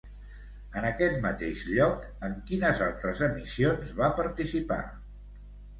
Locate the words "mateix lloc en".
1.25-2.35